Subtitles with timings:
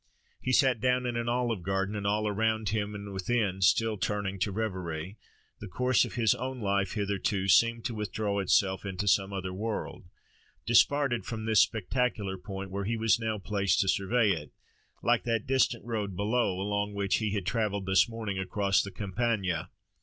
[0.41, 4.39] He sat down in an olive garden, and, all around him and within still turning
[4.39, 5.19] to reverie,
[5.59, 10.05] the course of his own life hitherto seemed to withdraw itself into some other world,
[10.65, 14.51] disparted from this spectacular point where he was now placed to survey it,
[15.03, 19.69] like that distant road below, along which he had travelled this morning across the Campagna.